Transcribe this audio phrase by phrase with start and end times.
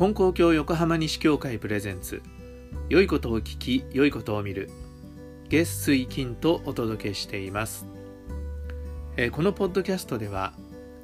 [0.00, 2.22] 金光教横浜西教会プレゼンツ。
[2.88, 4.70] 良いことを聞き良いことを見る。
[5.50, 7.86] 月水金とお届けしています、
[9.18, 10.54] えこのポッドキャストでは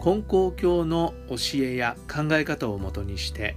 [0.00, 3.54] 金光教の教えや考え方をもとにして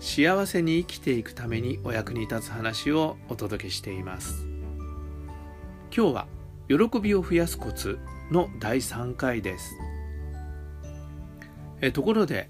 [0.00, 4.46] 幸せに生きていくためにお役に立つ話をお届けしています。
[5.94, 6.26] 今日は
[6.66, 7.98] 喜びを増やすコツ
[8.30, 9.74] の第3回です。
[11.82, 12.48] えところで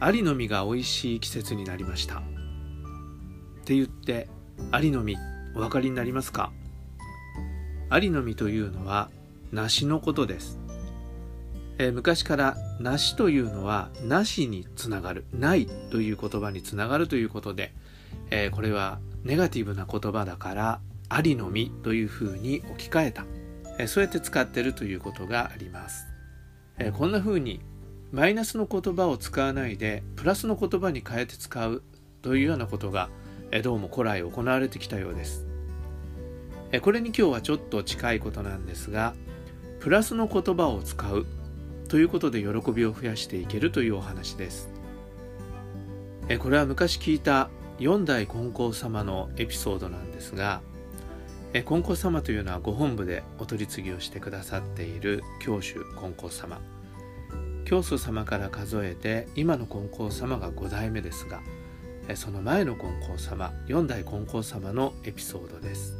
[0.00, 2.18] ありの実が美味しい季節になりました。
[2.18, 2.20] っ
[3.64, 4.28] て言って
[4.70, 5.16] ありの実
[5.56, 6.52] お分かりになりますか？
[7.88, 9.10] ありの実というのは
[9.52, 10.58] 梨のことです、
[11.78, 17.72] えー昔から梨というのはなしにつながるないという言葉につながるということで、
[18.30, 23.24] えーこれはネガティブな言葉だからありの実というふうに置き換えた、
[23.78, 26.04] えそうやって使ってるということがあります、
[26.78, 27.60] えこんなふうに
[28.14, 31.82] マイナスの言葉を使わないでプラスの言葉に変えて使う
[32.22, 33.08] というようなことが
[33.50, 35.44] えどうも古来行われてきたようです。
[36.70, 39.14] えこれに今日はちょっと近いことなんですが
[39.80, 41.26] プラスの言葉を使う
[41.88, 44.70] ということで喜びを増やしていけるというお話です。
[46.28, 50.60] えこれは昔聞いた四代金光様のエピソードなんですが
[51.52, 56.73] え金光様というのはご本部でお取り次ぎをしてくださっている教主金光様。
[57.64, 61.40] 教祖様から数えて今の金光様が5代目ですが
[62.14, 65.96] その前の金光様4代金光様のエピソードです。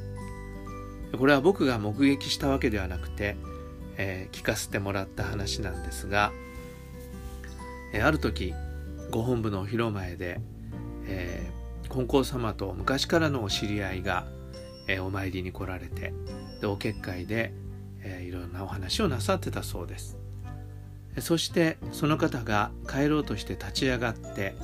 [1.17, 3.37] これは僕が目撃したわけではなくて、
[3.97, 6.33] えー聞かせてもらった話なんですが、
[7.92, 8.53] えーある時
[9.11, 10.41] ご本部のお披露前で、
[11.07, 14.27] えー金光様と昔からのお知り合いが、
[14.89, 16.12] えーお参りに来られて
[16.61, 17.55] でお結界で、
[18.03, 20.19] えーいろんなお話をなさってたそうです。
[21.20, 24.55] そしてその方が帰ろうとして立ち上がって、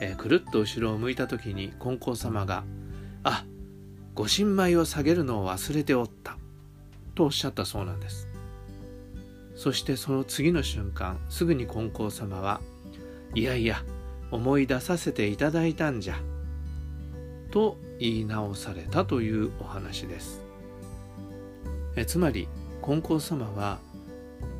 [0.00, 2.64] えーくるっと後ろを向いた時に金光様が
[3.24, 3.44] 「あ
[4.14, 6.38] ご新米を下げるのを忘れておった」
[7.14, 8.28] とおっしゃったそうなんです。
[9.56, 12.60] そしてその次の瞬間すぐに金光様は
[13.34, 13.82] 「いやいや
[14.30, 16.20] 思い出させていただいたんじゃ」
[17.50, 20.44] と言い直されたというお話です。
[21.96, 22.46] えつまり
[22.82, 23.80] 金光様は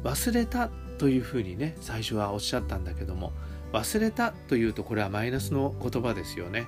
[0.02, 3.32] 忘れたというふうにね最初はおっしゃったんだけども
[3.72, 6.66] 忘れたというとこれはマイナスの言葉ですよね。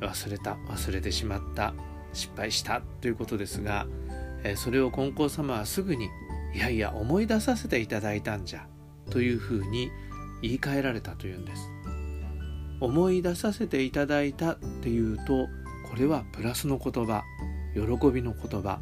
[0.00, 1.74] 忘れた忘れてしまった
[2.14, 3.86] 失敗したということですが
[4.56, 6.08] それを金光様はすぐに
[6.54, 8.66] いやいや思い出させていただいたんじゃ
[9.10, 9.90] というふうに
[10.40, 11.68] 言い換えられたというんです。
[12.80, 15.48] 思い出させていただいたっていうと
[15.90, 17.24] これはプラスの言葉
[17.74, 18.80] 喜びの言葉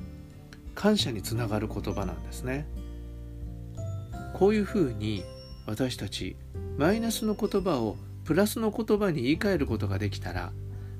[0.76, 2.68] 感謝につながる言葉なんですね。
[4.38, 5.24] こういうふうに
[5.66, 6.36] 私たち
[6.76, 10.52] マイナスの言葉をプラスの言葉に言い換えることができたら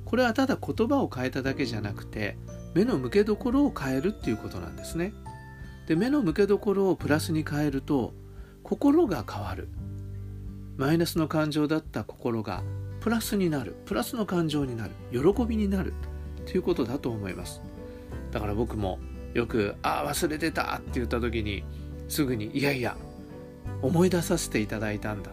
[0.05, 2.37] これはただ言葉を変えただけじゃなくて
[2.75, 5.13] 目の向けどころを変えるっていうことなんですね。
[5.87, 8.13] で目の向けどころをプラスに変えると
[8.63, 9.69] 心が変わる。
[10.77, 12.63] マイナスの感情だった心が
[13.01, 13.77] プラスになる。
[13.85, 14.93] プラスの感情になる。
[15.13, 15.93] 喜びになる。
[16.47, 17.61] ということだと思います。
[18.31, 18.99] だから僕も
[19.35, 21.65] よく「ああ忘れてた」って言った時に
[22.09, 22.97] すぐに「いやいや
[23.83, 25.31] 思い出させていただいたんだ」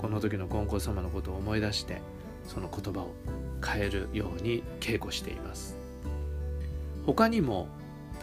[0.00, 2.02] この時の金光様のことを思い出して
[2.46, 3.14] その言葉を
[3.64, 5.76] 変えるように稽古しています。
[7.06, 7.68] 他にも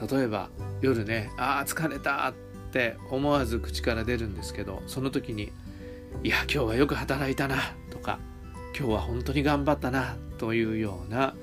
[0.09, 0.49] 例えば
[0.81, 2.33] 夜ね「ああ疲れた」っ
[2.71, 5.51] て思わず口から出るんですけどその時に
[6.23, 7.57] 「いや今日はよく働いたな」
[7.91, 8.19] とか
[8.77, 11.35] 「今日は本当に頑張ったな」というような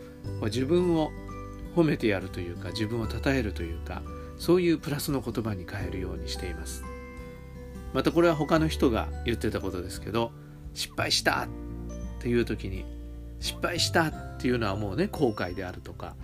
[0.42, 1.10] 自分を
[1.76, 4.02] 褒めてやるというか自分を称えるというか
[4.36, 6.84] そういうプラスの言葉に変えるようにしています。
[7.92, 10.32] またこれは他の人が言ってたことですけど
[10.74, 11.48] 失敗したっ
[12.20, 12.84] ていう時に
[13.40, 16.16] 失敗したっていうのはもうね後悔であるとか、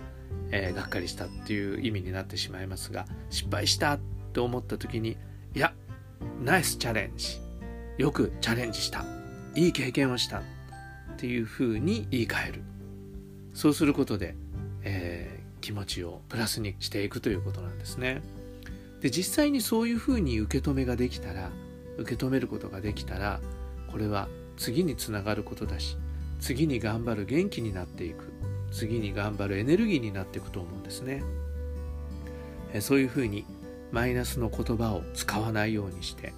[0.51, 3.99] えーがっかりしたっていう意味になってしまいますが失敗したっ
[4.33, 5.17] て思った時に
[5.55, 5.73] いや
[6.43, 7.39] ナイスチャレンジ。
[7.97, 9.05] よくチャレンジした。
[9.55, 10.41] いい経験をしたっ
[11.17, 12.63] ていうふうに言い換える。
[13.53, 14.35] そうすることで、
[14.83, 15.35] えー
[15.65, 18.21] 気持ちをプラスにしていくということなんですね。
[19.05, 21.51] で実際にそういうふうに受け止めができたら
[21.99, 23.39] 受け止めることができたら
[23.91, 25.95] これは次につながることだし
[26.39, 28.33] 次に頑張る元気になっていく
[28.71, 31.21] 次に頑張るエネルギーになっていくと思うんですね。
[32.73, 33.45] えそういうふうに
[33.91, 36.33] マイナスの言葉を使わないようにして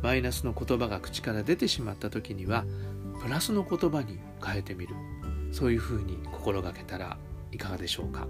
[0.00, 2.64] マイナスの言葉が口から出てしまった時には
[3.22, 4.94] プラスの言葉に変えてみる。
[5.52, 7.18] そういうふうに心がけたら
[7.52, 8.26] いかがでしょうか。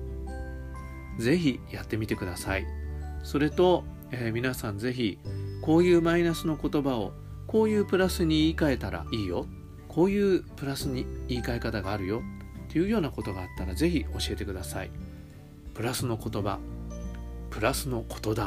[1.20, 2.79] ぜひやってみてください。
[3.22, 5.18] それと、えー皆さんぜひ
[5.62, 7.12] こういうマイナスの言葉を
[7.46, 9.46] こういうプラスに言い換えたらいいよ。
[9.88, 12.22] こういうプラスに言い換え方があるよ。
[12.68, 14.90] っていうようなことがあったら是非教えてください。
[15.74, 16.60] プラスの言葉。
[17.50, 18.42] プラスの言霊。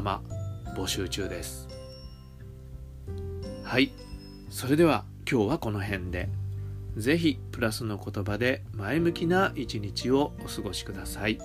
[0.76, 1.68] 募集中です。
[3.64, 3.92] はい。
[4.50, 6.30] それでは今日はこの辺で。
[6.96, 11.40] 是非プラスの言葉で前向きな一日をお過ごしください。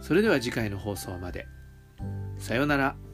[0.00, 1.46] それでは次回の放送まで。
[2.40, 3.09] さようなら。